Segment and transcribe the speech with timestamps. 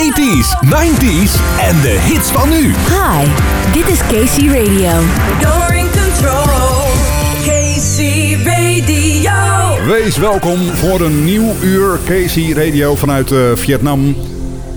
[0.00, 2.62] 80s, 90s en de hits van nu.
[2.64, 3.28] Hi,
[3.72, 4.90] dit is Casey Radio.
[5.40, 6.80] You're in control.
[7.44, 9.84] Casey Radio.
[9.86, 14.16] Wees welkom voor een nieuw uur Casey Radio vanuit uh, Vietnam.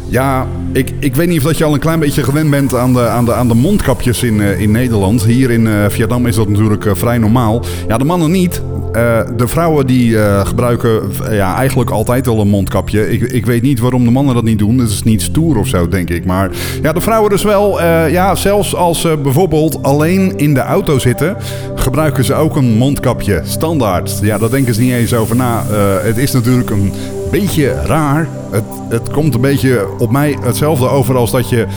[0.08, 2.94] Ja, ik, ik weet niet of dat je al een klein beetje gewend bent aan
[2.94, 5.24] de, aan de, aan de mondkapjes in, uh, in Nederland.
[5.24, 7.66] Hier in uh, Vietnam is dat natuurlijk vrij normaal.
[7.88, 8.62] Ja, de mannen niet.
[8.96, 11.02] Uh, de vrouwen die uh, gebruiken
[11.32, 13.12] ja, eigenlijk altijd al een mondkapje.
[13.12, 14.78] Ik, ik weet niet waarom de mannen dat niet doen.
[14.78, 16.26] Het is niet stoer of zo, denk ik.
[16.26, 16.52] Maar
[16.82, 17.82] ja, de vrouwen dus wel.
[18.10, 21.38] Ja, zelfs als ze bijvoorbeeld alleen in de auto zitten,
[21.76, 23.42] gebruiken ze ook een mondkapje.
[23.44, 24.20] Standaard.
[24.22, 25.64] Ja, daar denken ze niet eens over na.
[26.04, 26.94] het is natuurlijk een
[27.32, 28.28] beetje raar.
[28.54, 31.68] Het, het komt een beetje op mij hetzelfde over als dat je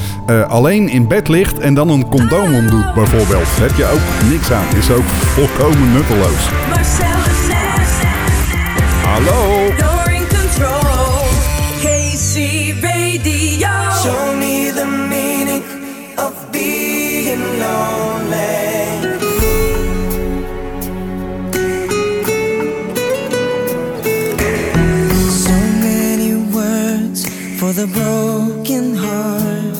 [0.48, 3.46] alleen in bed ligt en dan een condoom omdoet, bijvoorbeeld.
[3.58, 4.76] Daar heb je ook niks aan.
[4.76, 6.48] Is ook volkomen nutteloos.
[9.02, 9.55] Hallo.
[27.86, 29.76] The broken heart.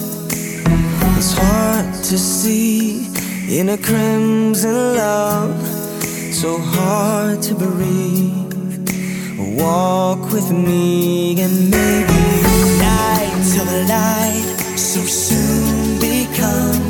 [1.17, 3.07] It's hard to see
[3.49, 5.67] in a crimson love.
[6.33, 8.89] So hard to breathe.
[9.59, 12.21] Walk with me and maybe
[12.79, 16.83] night till the light so soon become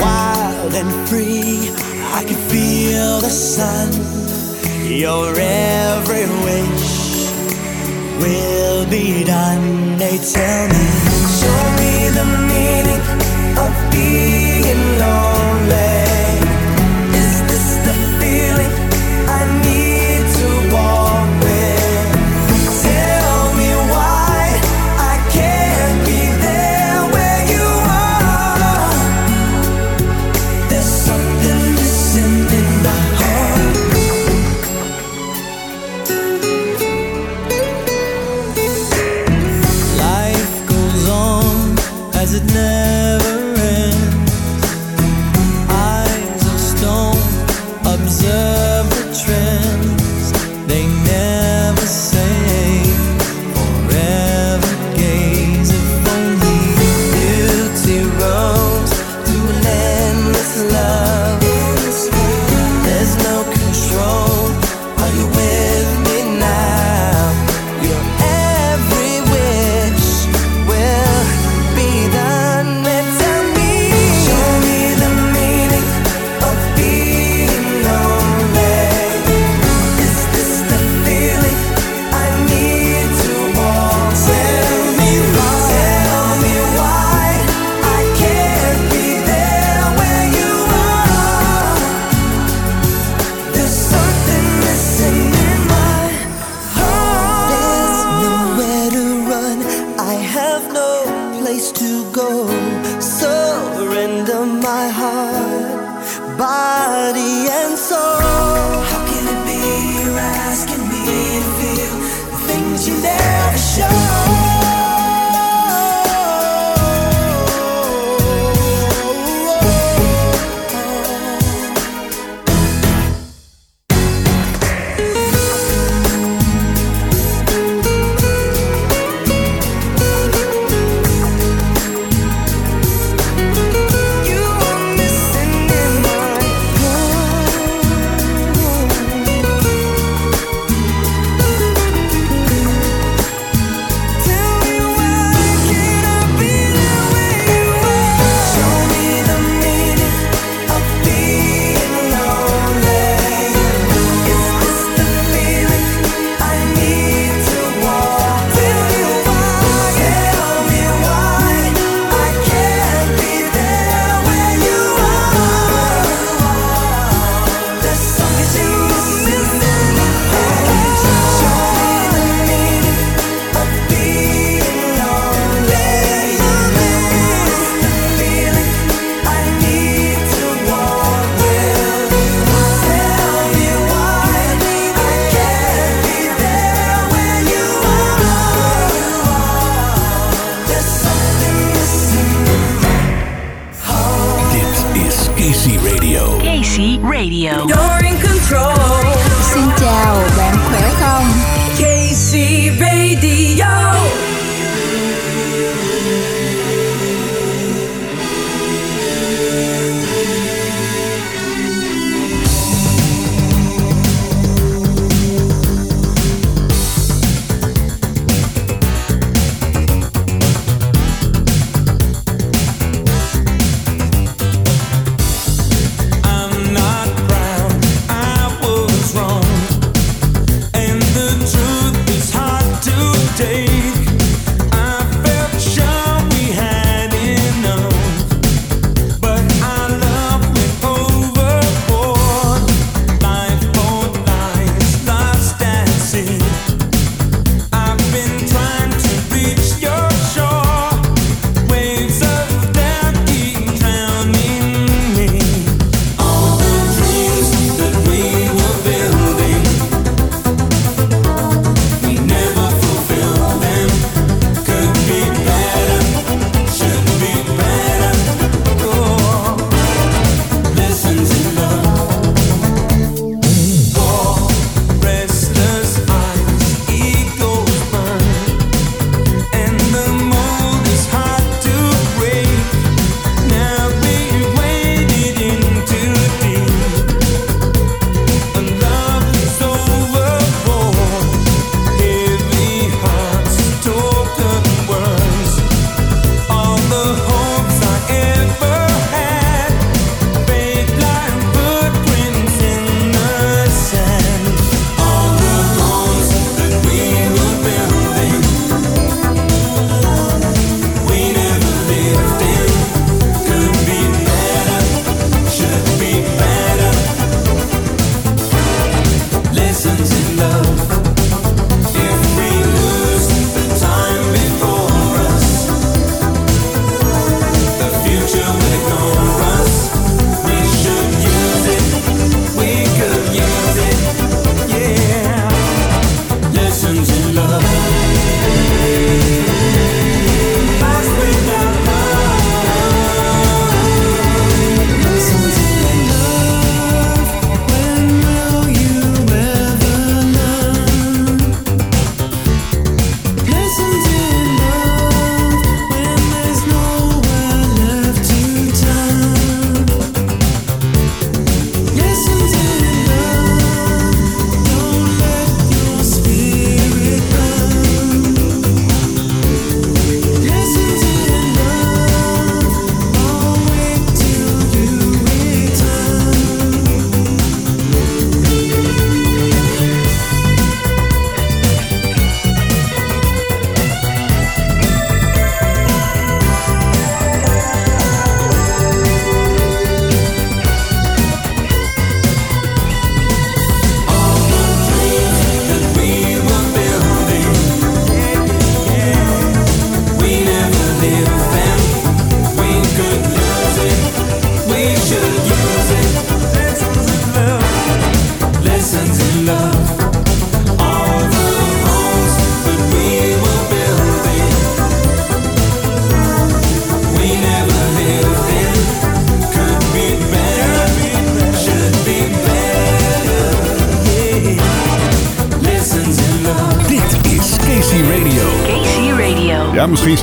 [0.00, 1.70] wild and free.
[2.18, 3.92] I can feel the sun.
[4.88, 6.26] Your every
[8.24, 9.98] will be done.
[9.98, 10.84] They tell me,
[11.40, 13.02] show me the meaning
[13.64, 15.33] of being lonely.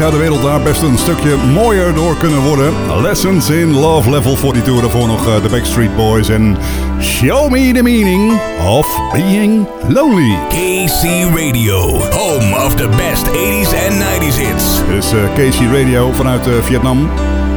[0.01, 2.73] Zou de wereld daar best een stukje mooier door kunnen worden.
[3.01, 4.81] Lessons in Love Level 42.
[4.81, 6.57] Daarvoor nog eh, de Backstreet Boys en
[6.99, 10.37] Show Me the Meaning of Being Lonely.
[10.49, 11.03] KC
[11.35, 14.79] Radio, home of the best 80s and 90s hits.
[14.87, 17.09] Dit is eh, KC Radio vanuit eh, Vietnam.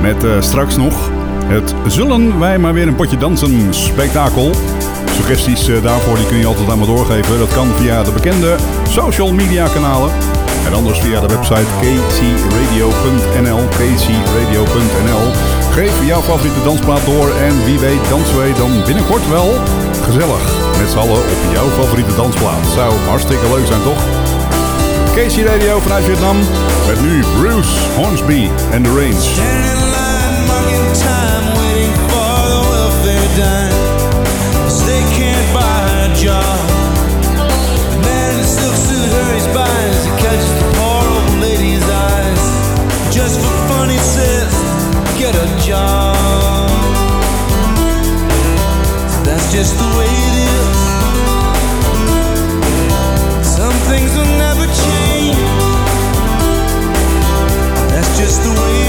[0.03, 0.95] Met straks nog
[1.47, 4.51] het Zullen wij maar weer een potje dansen spektakel.
[5.15, 7.39] Suggesties daarvoor die kun je altijd aan me doorgeven.
[7.39, 8.57] Dat kan via de bekende
[8.89, 10.34] social media kanalen.
[10.67, 13.69] En anders via de website kcradio.nl.
[13.69, 15.25] kcradio.nl.
[15.71, 19.55] Geef jouw favoriete dansplaat door en wie weet dansen wij dan binnenkort wel
[20.03, 20.43] gezellig
[20.79, 22.67] met z'n allen op jouw favoriete dansplaat.
[22.75, 24.03] Zou hartstikke leuk zijn toch?
[25.15, 26.37] Casey Radio vanuit Vietnam.
[26.87, 30.14] Met nu Bruce Hornsby en The Range.
[43.95, 44.53] He says,
[45.17, 46.69] get a job.
[49.25, 50.79] That's just the way it is.
[53.59, 55.39] Some things will never change.
[57.93, 58.84] That's just the way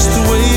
[0.00, 0.49] just the way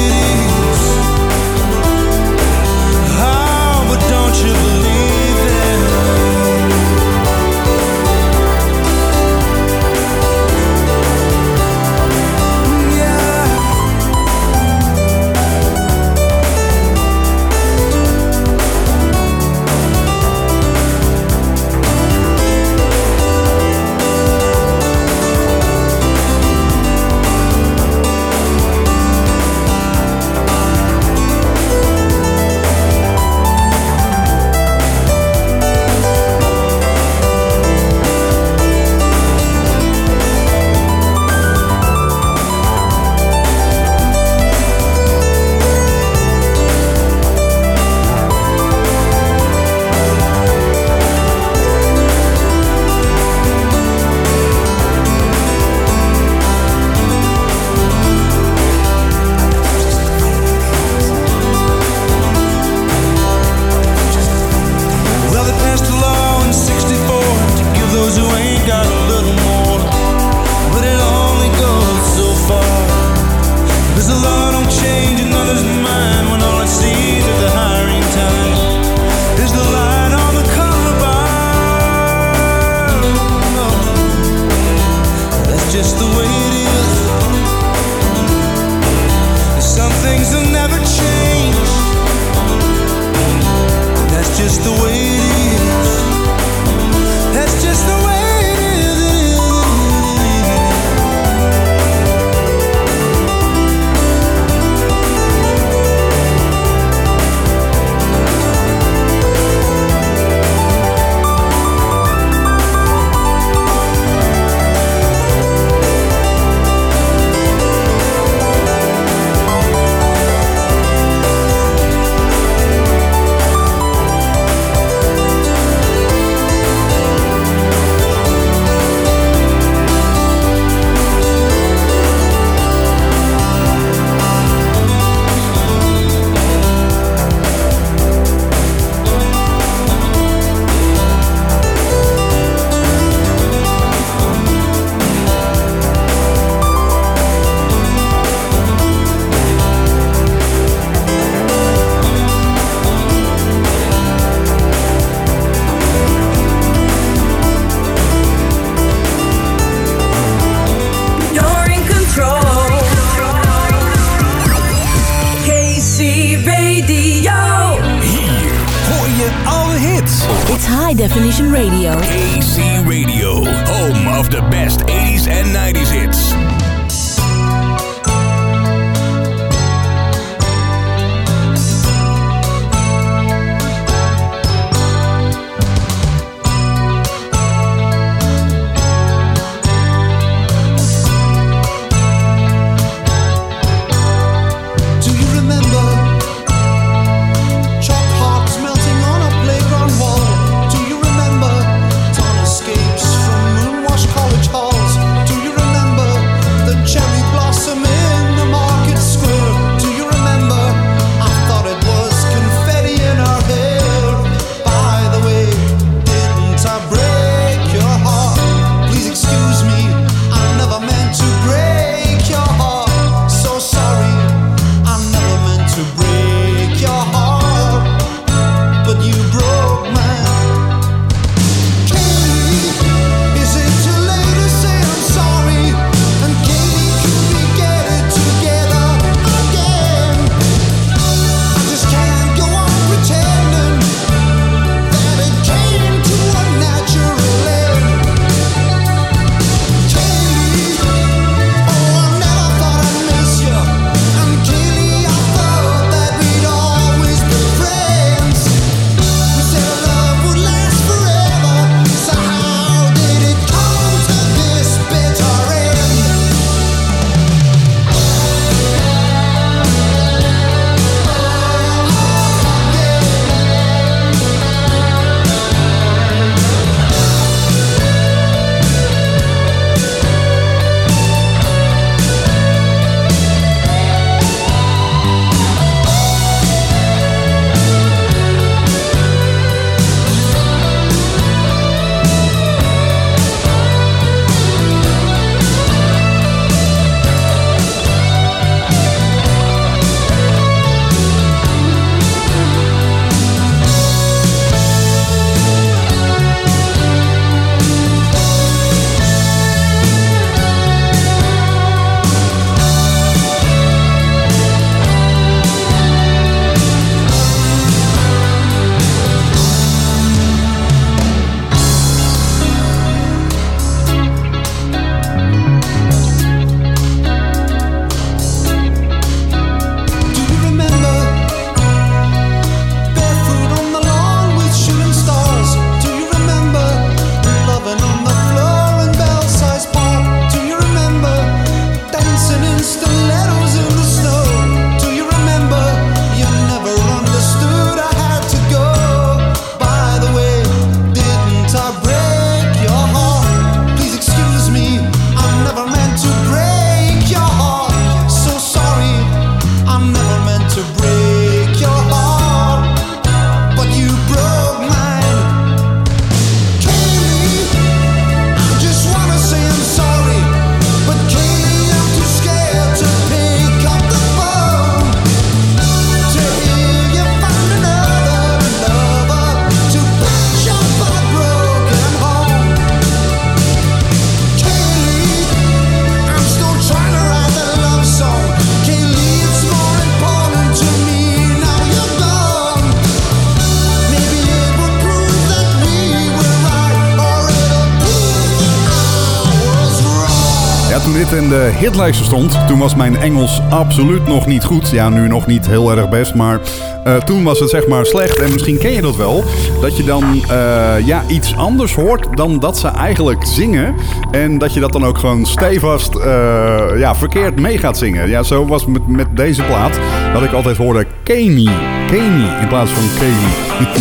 [401.14, 404.70] in de hitlijsten stond, toen was mijn Engels absoluut nog niet goed.
[404.70, 406.40] Ja, nu nog niet heel erg best, maar
[406.84, 408.20] eh, toen was het zeg maar slecht.
[408.20, 409.24] En misschien ken je dat wel,
[409.62, 413.76] dat je dan eh, ja, iets anders hoort dan dat ze eigenlijk zingen.
[414.12, 418.10] En dat je dat dan ook gewoon stevast eh, ja, verkeerd mee gaat zingen.
[418.10, 419.80] Ja, zo was met, met deze plaat,
[420.14, 421.50] dat ik altijd hoorde Kami.
[421.88, 422.84] Kami in plaats van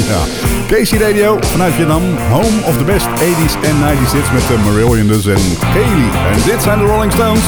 [0.09, 0.21] ja.
[0.69, 2.03] Casey Radio vanuit Vietnam.
[2.31, 6.11] Home of the best 80s en 90s hits met de Marillion dus en Kaylee.
[6.33, 7.45] En dit zijn de Rolling Stones.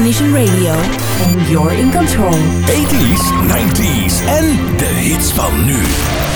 [0.00, 0.72] High definition radio.
[1.24, 2.32] And you're in control.
[2.66, 5.78] 80s, 90s en de hits van nu.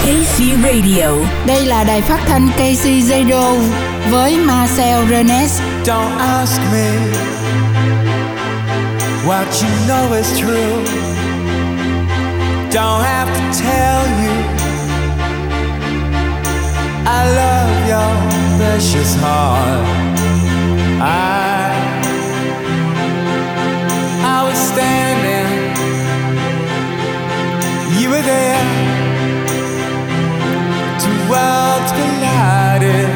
[0.05, 1.27] AC Radio.
[1.47, 3.55] Đây là đài phát thanh KC Radio
[4.11, 5.61] với Marcel Renes.
[5.85, 6.89] Don't ask me
[9.27, 10.85] what you know is true.
[12.73, 14.35] Don't have to tell you
[17.07, 18.13] I love your
[18.59, 20.05] precious heart.
[21.01, 21.34] I
[24.75, 25.51] standing,
[28.01, 28.65] you were there.
[31.05, 33.11] Two worlds collided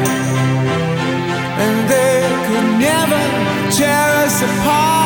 [1.63, 3.21] and they could never
[3.75, 4.98] tear us apart.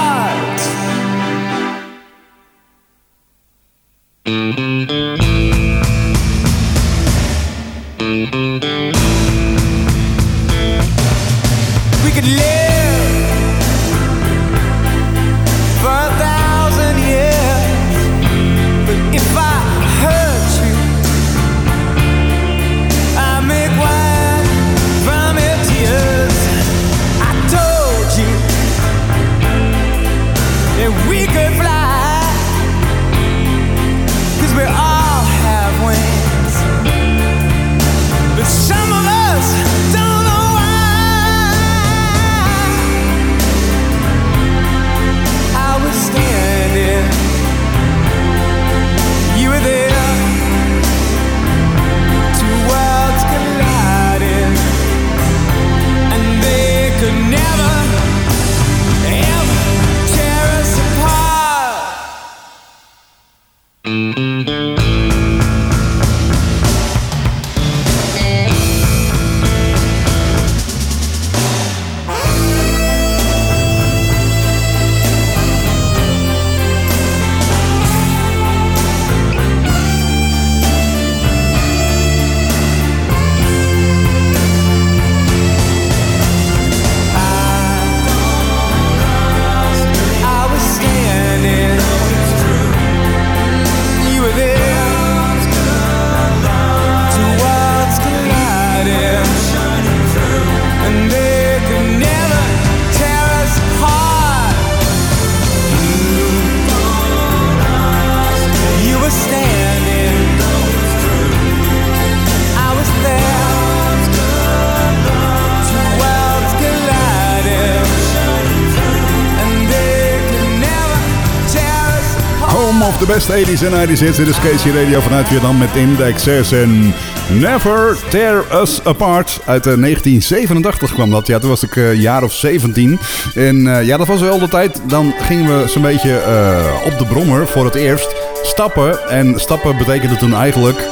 [123.28, 124.18] Best 80s en 90s hits.
[124.18, 126.94] Dit is Casey Radio vanuit Vietnam met Index 6 en
[127.28, 129.40] Never Tear Us Apart.
[129.46, 131.28] Uit eh, 1987 kwam dat.
[131.28, 133.00] Ja, toen was ik eh, een jaar of 17.
[133.36, 134.82] En eh, ja, dat was wel de tijd.
[134.88, 139.10] Dan gingen we zo'n beetje eh, op de brommer voor het eerst stappen.
[139.10, 140.88] En stappen betekende toen eigenlijk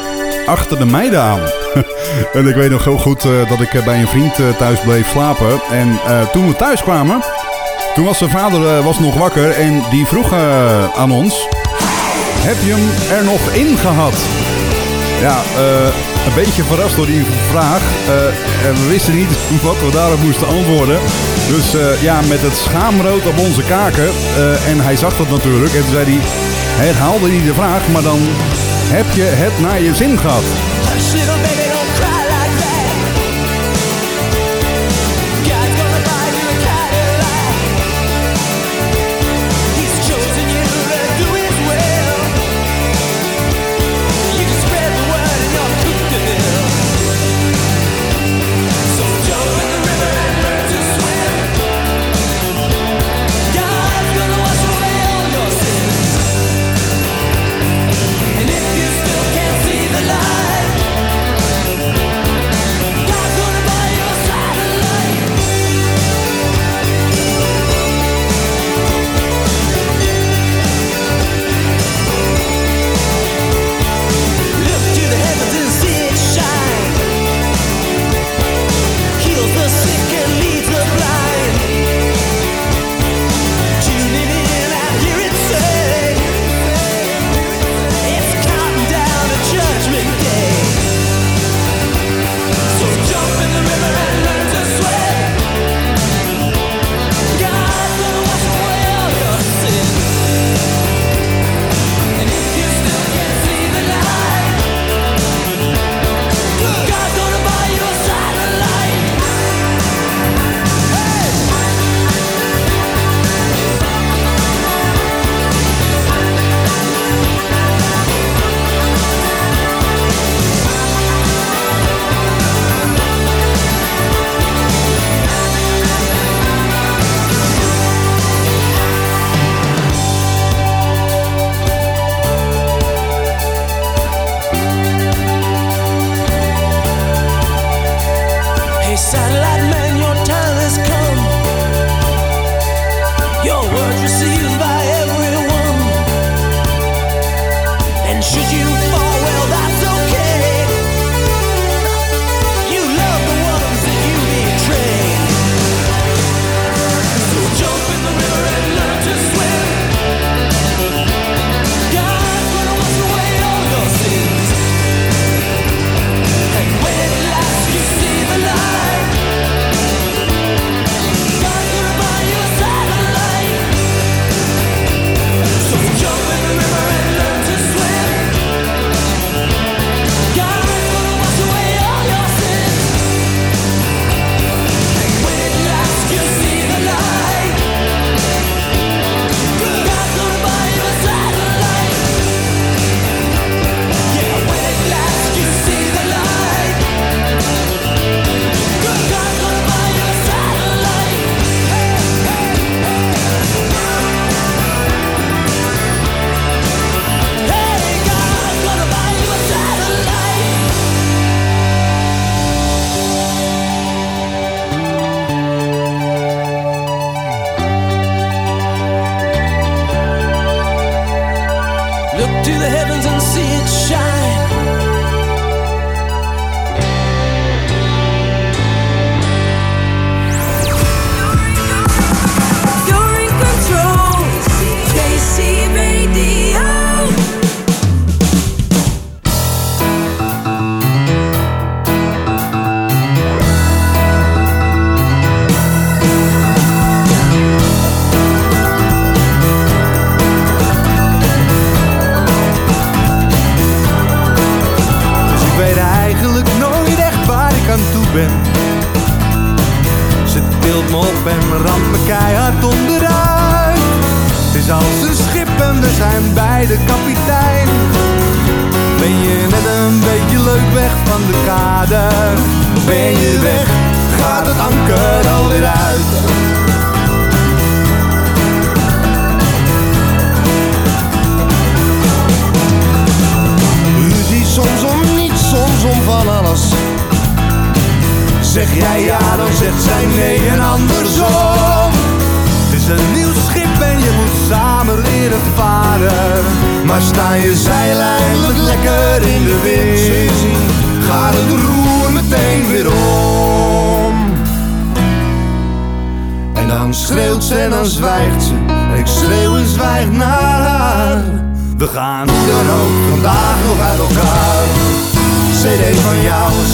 [0.46, 1.42] achter de meiden aan.
[2.34, 4.80] en ik weet nog heel goed eh, dat ik eh, bij een vriend eh, thuis
[4.80, 5.62] bleef slapen.
[5.72, 7.22] En eh, toen we thuis kwamen,
[7.96, 11.48] toen was zijn vader eh, was nog wakker en die vroeg eh, aan ons...
[12.44, 14.16] Heb je hem er nog in gehad?
[15.22, 15.86] Ja, eh,
[16.28, 17.82] een beetje verrast door die vraag.
[18.08, 19.34] Eh, en we wisten niet
[19.70, 21.00] wat we daarop moesten antwoorden.
[21.48, 24.10] Dus eh, ja, met het schaamrood op onze kaken.
[24.68, 25.74] en hij zag dat natuurlijk.
[25.74, 26.20] En toen zei hij,
[26.86, 28.20] herhaalde hij de vraag, maar dan
[28.96, 30.44] heb je het naar je zin gehad.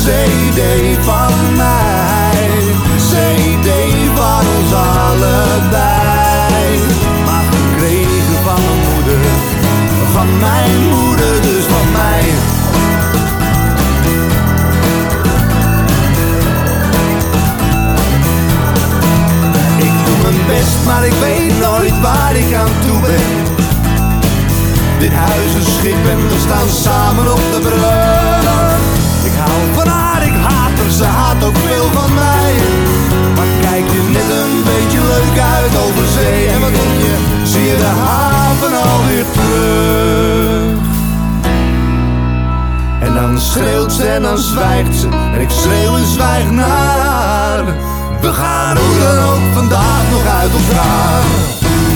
[0.08, 0.62] CD
[1.02, 2.50] van mij.
[3.10, 3.70] CD
[4.16, 6.00] van ons allebei.
[7.26, 9.20] Maar gekregen van mijn moeder.
[10.14, 12.24] Van mijn moeder, dus van mij.
[19.78, 23.56] Ik doe mijn best, maar ik weet nooit waar ik aan toe ben.
[25.00, 27.86] Dit huis is schip en we staan samen op de brug.
[29.24, 29.97] Ik hou van
[31.56, 32.54] veel van mij.
[33.36, 36.48] Maar kijk je net een beetje leuk uit over zee.
[36.48, 40.86] En wat denk je, zie je de haven alweer terug.
[43.00, 45.08] En dan schreeuwt ze en dan zwijgt ze.
[45.34, 47.66] En ik schreeuw en zwijg naar.
[48.22, 51.24] We gaan hoe dan ook vandaag nog uit elkaar.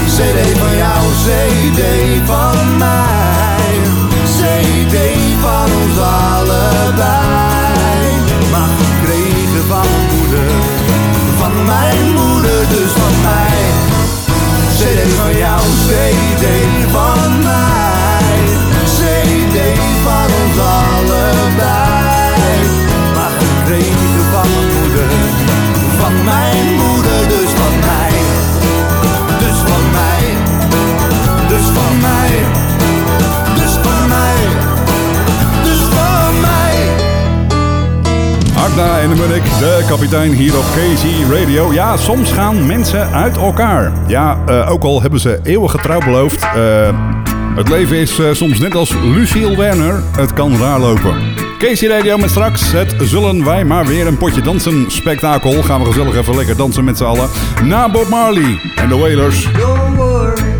[0.05, 1.81] CD van jou, CD
[2.25, 3.79] van mij.
[4.37, 4.97] CD
[5.41, 7.30] van ons allebei.
[15.41, 17.10] CD van jou, CD
[38.71, 41.73] Agda en Munnik, de kapitein hier op KZ Radio.
[41.73, 43.91] Ja, soms gaan mensen uit elkaar.
[44.07, 46.43] Ja, eh, ook al hebben ze eeuwig getrouw beloofd.
[46.43, 46.89] eh,
[47.55, 50.03] het leven is eh, soms net als Lucille Werner.
[50.17, 51.15] Het kan raar lopen.
[51.57, 55.63] KC Radio met straks het Zullen Wij Maar Weer een Potje Dansen spektakel.
[55.63, 57.29] Gaan we gezellig even lekker dansen met z'n allen.
[57.63, 59.47] Na Bob Marley en de Wailers.
[59.95, 60.50] Worry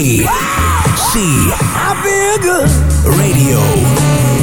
[0.00, 0.02] A
[0.96, 4.39] C I feel good radio.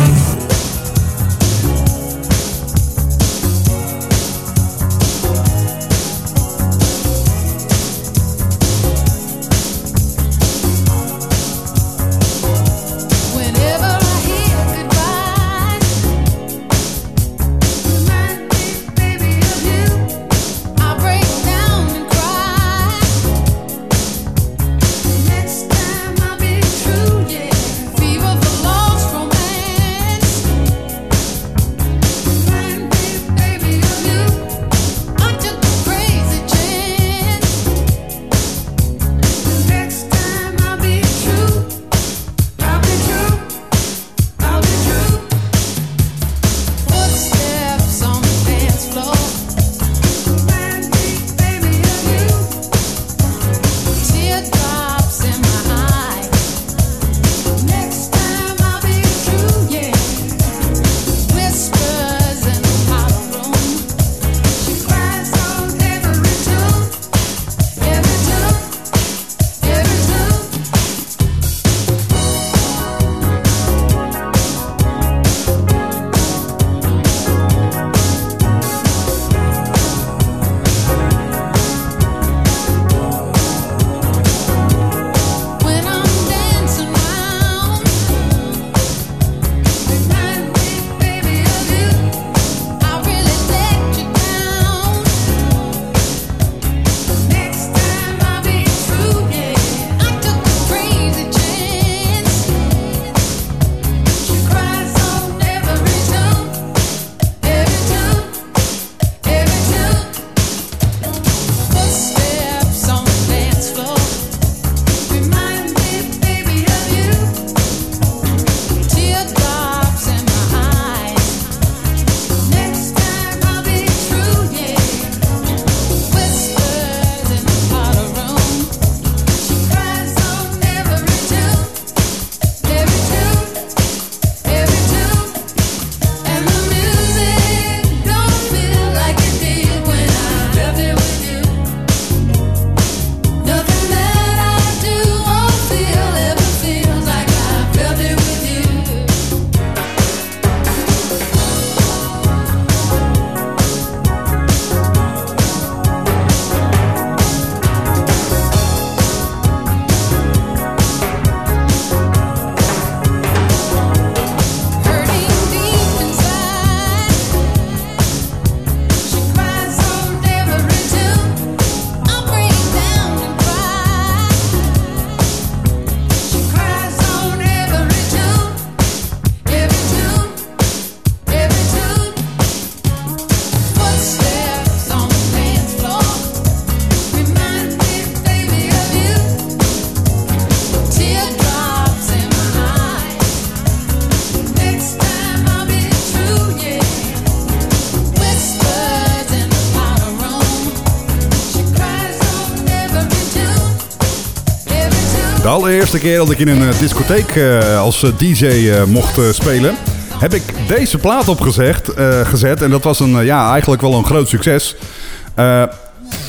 [205.93, 209.75] Allereerste keer dat ik in een eh, discotheek eh, als eh, DJ mocht spelen,
[210.19, 211.91] heb ik deze plaat opgezet.
[212.23, 212.61] gezet.
[212.61, 214.75] En dat was een, ja, eigenlijk wel een groot succes.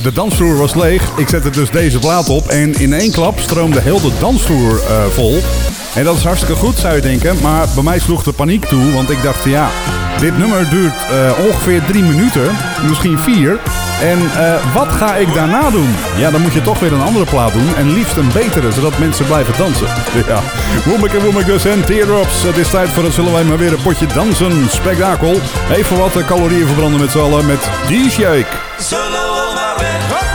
[0.02, 1.02] De dansvloer was leeg.
[1.16, 2.48] Ik zette dus deze plaat op.
[2.48, 4.80] En in één klap stroomde heel de dansvloer
[5.10, 5.42] vol.
[5.94, 7.36] En dat is hartstikke goed, zou je denken.
[7.42, 8.92] Maar bij mij sloeg de paniek toe.
[8.92, 9.70] Want ik dacht, ja,
[10.20, 10.94] dit nummer duurt
[11.48, 12.56] ongeveer drie minuten.
[12.88, 13.58] Misschien vier.
[14.00, 15.94] En eh, wat ga ik daarna doen?
[16.16, 17.76] Ja, dan moet je toch weer een andere plaat doen.
[17.76, 19.86] En liefst een betere, zodat mensen blijven dansen.
[20.26, 20.40] Ja,
[20.84, 22.42] Woemeke Woemekes en Teardrops.
[22.42, 24.70] Het is tijd voor het zullen wij maar weer een potje dansen.
[24.70, 25.40] Spektakel.
[25.72, 28.46] Even wat calorieën verbranden met z'n allen met D-Shake.
[28.78, 30.27] Zullen we maar weer,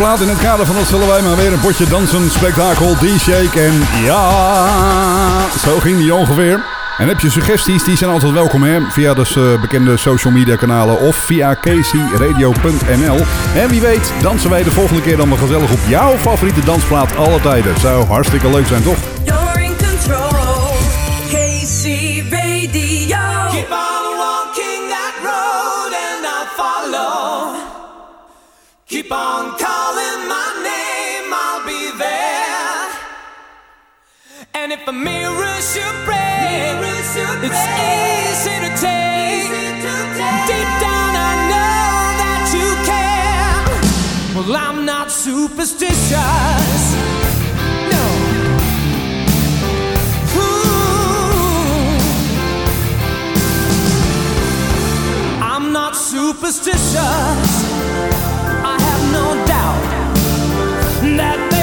[0.00, 3.82] in het kader van dat zullen wij maar weer een potje dansen, spektakel, D-shake en
[4.04, 6.60] ja, zo ging die ongeveer.
[6.98, 11.00] En heb je suggesties, die zijn altijd welkom hè, via de bekende social media kanalen
[11.00, 13.18] of via kcradio.nl.
[13.54, 17.16] En wie weet dansen wij de volgende keer dan maar gezellig op jouw favoriete dansplaat
[17.16, 17.80] alle tijden.
[17.80, 18.98] Zou hartstikke leuk zijn toch?
[19.24, 20.76] You're control,
[22.30, 23.16] Radio.
[23.50, 27.54] Keep on walking that road and follow.
[28.86, 29.83] Keep on.
[34.74, 37.64] if a mirror should break, mirror should break it's
[37.94, 39.46] easy to take.
[39.46, 40.46] Easy to take.
[40.50, 41.86] Deep down, I know
[42.22, 43.62] that you care.
[44.34, 46.82] Well, I'm not superstitious.
[47.92, 48.04] No.
[50.42, 50.64] Ooh.
[55.52, 57.50] I'm not superstitious.
[58.72, 59.84] I have no doubt
[61.18, 61.53] that.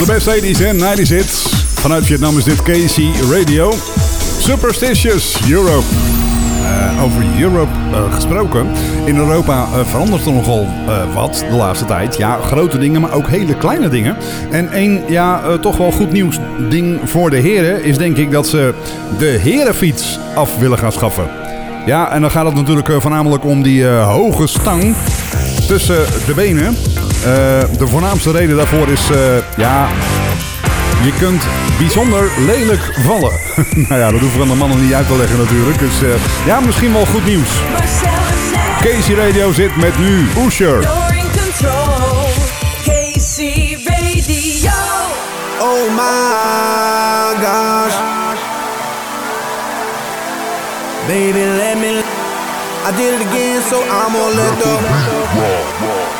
[0.00, 1.64] de beste 80s en 90s hits.
[1.74, 3.74] Vanuit Vietnam is dit Casey Radio.
[4.38, 5.84] Superstitious Europe.
[6.64, 8.66] Eh, over Europe eh, gesproken.
[9.04, 10.66] In Europa uh, verandert er nogal
[11.14, 12.16] wat de laatste tijd.
[12.16, 14.16] Ja, grote dingen, maar ook hele kleine dingen.
[14.50, 16.38] En één, ja, toch wel goed nieuws
[16.68, 17.84] ding voor de heren...
[17.84, 18.74] is denk ik dat ze
[19.18, 21.28] de herenfiets af willen gaan schaffen.
[21.86, 24.94] Ja, en dan gaat het natuurlijk voornamelijk om die hoge stang
[25.66, 26.76] tussen de benen...
[27.24, 29.88] Eh, de voornaamste reden daarvoor is, eh, ja,
[31.02, 31.42] je kunt
[31.78, 33.32] bijzonder lelijk vallen.
[33.88, 35.78] nou ja, dat hoeven we aan de mannen niet uit te leggen natuurlijk.
[35.78, 36.08] Dus eh,
[36.46, 37.48] ja, misschien wel goed nieuws.
[38.80, 40.80] Casey Radio zit met nu Usher.
[40.82, 42.28] you're in control.
[42.84, 43.38] KC
[43.84, 44.70] Radio.
[45.58, 47.96] Oh my gosh.
[51.06, 52.02] Baby, let me.
[52.88, 56.19] I did it again, so I'm gonna let the.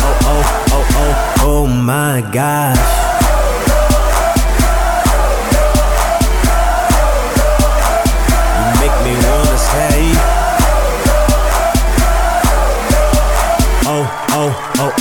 [0.23, 3.10] oh, oh, oh, oh my gosh.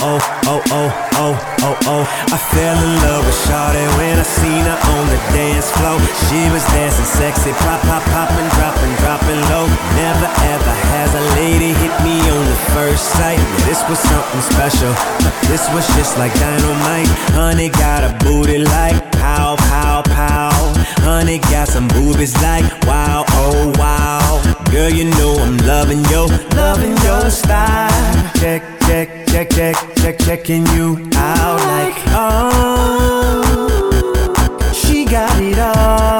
[0.03, 2.05] Oh, oh, oh, oh, oh, oh.
[2.33, 5.99] I fell in love with Shawty when I seen her on the dance floor.
[6.29, 9.67] She was dancing sexy, pop, pop, popping, dropping, dropping low.
[9.97, 13.41] Never ever has a lady hit me on the first sight.
[13.69, 14.93] This was something special.
[15.49, 17.09] This was just like dynamite.
[17.37, 20.50] Honey got a booty like pow, pow, pow.
[21.05, 24.43] Honey got some boobies like wow, oh wow.
[24.71, 27.91] Girl, you know I'm loving yo, loving your style.
[28.37, 33.43] Check, check, check, check, check, checking you out like oh,
[34.73, 36.20] she got it all.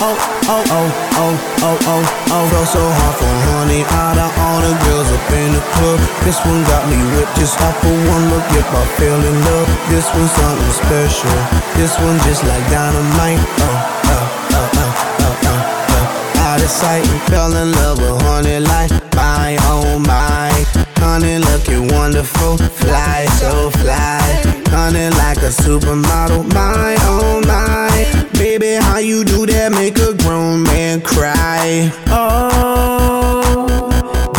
[0.00, 0.16] oh,
[0.48, 0.88] oh, oh,
[1.18, 2.44] oh, oh, oh, oh.
[2.50, 5.98] Fell so hard for honey, out of all the girls up in the club.
[6.24, 8.44] This one got me whipped just off of one look.
[8.54, 9.68] Yep, I fell in love.
[9.90, 11.34] This one's something special.
[11.76, 13.40] This one just like dynamite.
[13.40, 16.46] Oh, oh, oh, oh, oh, oh, oh.
[16.46, 20.50] Out of sight, fell in love with honey like my, oh my.
[20.98, 24.47] Honey looking wonderful, fly so fly.
[24.88, 27.92] Honey like a supermodel, my oh my.
[28.38, 29.70] Baby, how you do that?
[29.70, 31.92] Make a grown man cry.
[32.08, 33.76] Oh,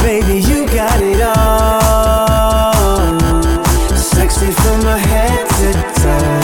[0.01, 2.73] baby, you got it all.
[3.93, 5.71] Sexy from my head to
[6.01, 6.41] toe.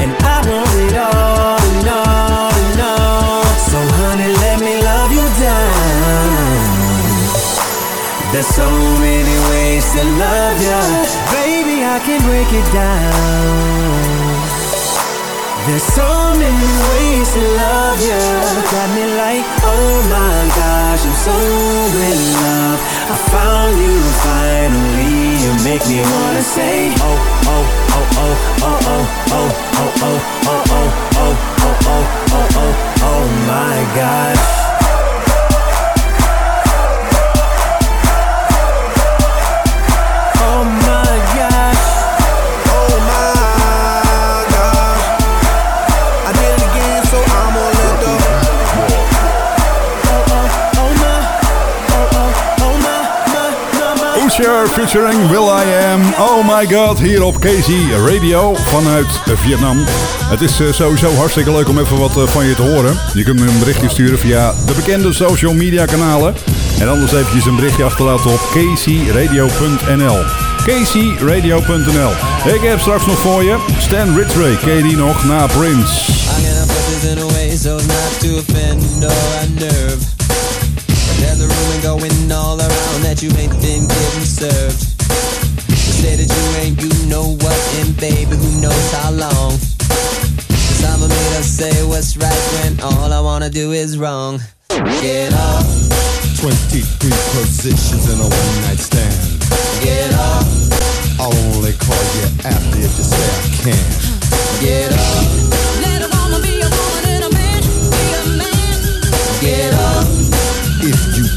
[0.00, 3.44] And I want it all and all and all.
[3.68, 6.88] So, honey, let me love you down.
[8.32, 8.68] There's so
[9.04, 10.80] many ways to love ya.
[11.32, 11.47] Baby,
[11.90, 14.28] I can break it down.
[15.66, 18.20] There's so many ways to love ya.
[18.72, 21.36] Got me like, oh my gosh, I'm so
[22.08, 22.78] in love.
[23.12, 25.16] I found you finally.
[25.44, 27.18] You make me wanna say, oh,
[27.52, 27.64] oh,
[27.96, 30.18] oh, oh, oh, oh, oh, oh, oh, oh,
[30.48, 30.77] oh, oh,
[54.72, 56.00] featuring Will I Am.
[56.18, 59.84] Oh my god, hier op Casey Radio vanuit Vietnam.
[60.28, 62.98] Het is eh, sowieso hartstikke leuk om even wat eh, van je te horen.
[63.14, 66.34] Je kunt me een berichtje sturen via de bekende social media kanalen.
[66.80, 70.18] En anders eventjes een berichtje achterlaten op caseyradio.nl.
[70.64, 72.10] kcradio.nl.
[72.54, 74.56] Ik heb straks nog voor je Stan Ridgway.
[74.56, 76.12] Ken je die nog na Prince?
[81.88, 84.76] Going all around that you ain't been getting served.
[85.72, 89.56] They say that you ain't you know what, and baby, who knows how long.
[90.52, 94.36] Cause I'm a me to say what's right when all I wanna do is wrong.
[95.00, 95.64] Get up,
[96.44, 99.40] 23 positions in a one night stand.
[99.80, 100.44] get up,
[101.16, 103.88] I'll only call you after if you say I can.
[104.60, 105.24] get up,
[105.80, 106.87] Let a woman be a woman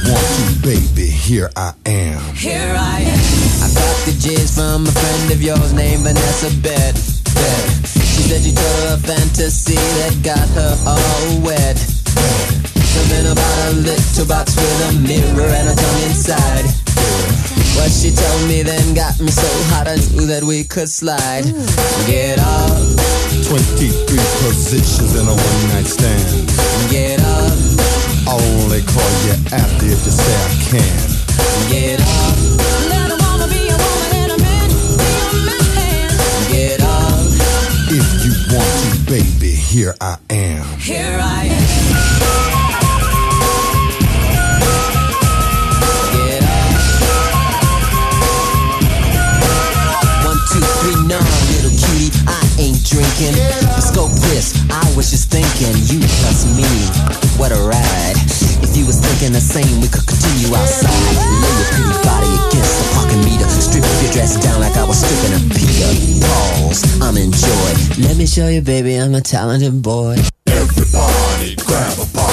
[0.08, 2.22] want to, baby, here I am.
[2.36, 3.22] Here I am.
[3.62, 6.96] I got the jizz from a friend of yours named Vanessa Bet.
[7.36, 7.66] Bet.
[7.86, 11.78] She said you told her a fantasy that got her all wet.
[11.78, 16.66] Something about a little box with a mirror and a tongue inside.
[17.78, 21.46] What she told me then got me so hot I knew that we could slide.
[22.06, 22.78] Get up,
[23.48, 23.96] 23
[24.44, 26.48] positions in a one night stand.
[26.92, 27.71] get up,
[28.28, 31.08] I'll only call you after if you say I can.
[31.70, 32.38] get up,
[32.90, 35.34] Let a woman be a woman and a man be a
[35.76, 36.10] man.
[36.52, 37.20] get up.
[37.92, 40.31] If you want to, baby, here I am.
[59.32, 60.92] You the same, we could continue outside.
[60.92, 63.48] Lay your pretty body against the parking meter.
[63.48, 65.92] Strip your dress down like I was stripping a Peter.
[66.26, 67.02] Pause.
[67.02, 67.72] I'm in joy.
[68.08, 70.18] Let me show you, baby, I'm a talented boy.
[70.48, 72.31] Everybody grab a body,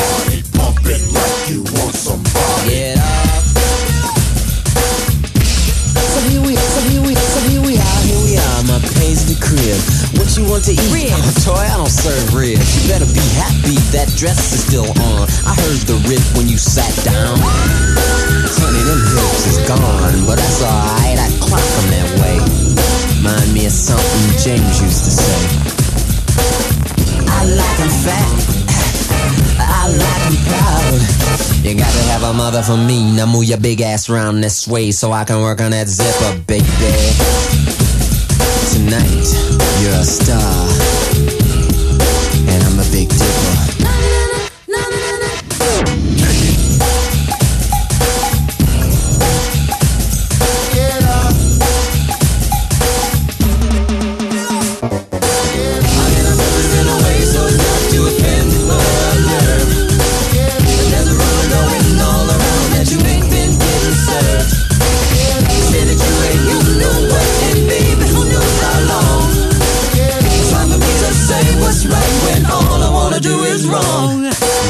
[10.38, 10.90] you want to eat?
[10.94, 11.46] Ribs.
[11.46, 12.62] Oh, toy, I don't serve ribs.
[12.78, 15.26] You better be happy that dress is still on.
[15.42, 17.34] I heard the rip when you sat down.
[17.42, 21.18] Honey, them hips is gone, but that's alright.
[21.18, 22.38] I clock 'em that way.
[23.22, 25.38] Mind me of something James used to say.
[27.26, 28.30] I like them fat.
[29.58, 31.00] I like them proud.
[31.66, 33.10] You got to have a mother for me.
[33.12, 36.38] Now move your big ass round this way so I can work on that zipper,
[36.46, 37.87] baby.
[38.88, 39.28] Tonight,
[39.82, 40.40] you're a star.
[42.48, 43.87] And I'm a big dipper.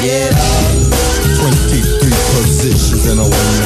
[0.00, 0.72] Get up,
[1.36, 3.57] 23 positions in a one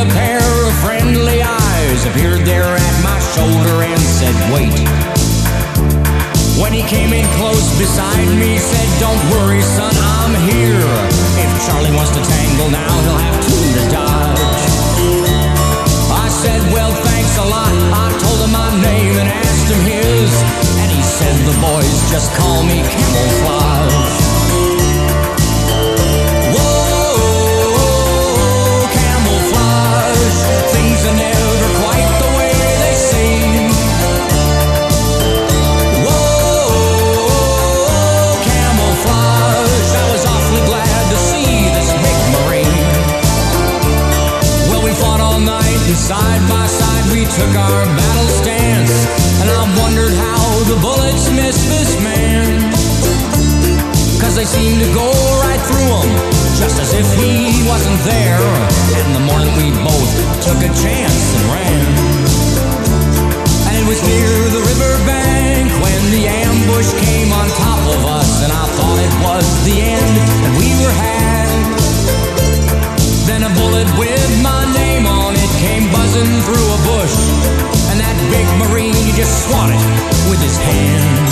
[0.00, 4.72] a pair of friendly eyes appeared there at my shoulder and said, Wait.
[6.56, 10.88] When he came in close beside me, said, Don't worry, son, I'm here.
[11.36, 14.62] If Charlie wants to tangle now, he'll have two to dodge.
[16.16, 17.72] I said, Well, thanks a lot.
[17.92, 20.30] I told him my name and asked him his.
[20.80, 24.29] And he said, The boys just call me camouflage.
[46.10, 48.94] Side by side we took our battle stance.
[49.38, 52.50] And I wondered how the bullets missed this man.
[54.18, 55.06] Cause they seemed to go
[55.46, 56.10] right through him,
[56.58, 58.42] just as if he wasn't there.
[58.98, 60.10] And the morning we both
[60.42, 61.82] took a chance and ran.
[63.70, 68.30] And it was near the riverbank when the ambush came on top of us.
[68.42, 71.79] And I thought it was the end, and we were had.
[73.42, 77.16] And a bullet with my name on it came buzzing through a bush.
[77.88, 79.80] And that big Marine, he just swatted
[80.28, 81.24] with his hand.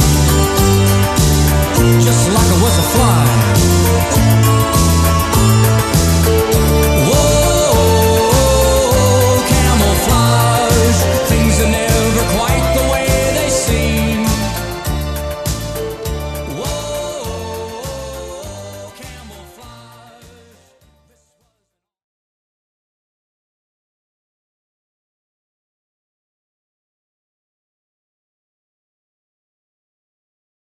[2.01, 4.78] Just like it was a fly.